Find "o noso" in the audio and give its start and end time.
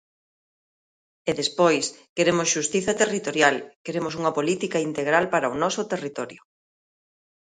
5.53-5.81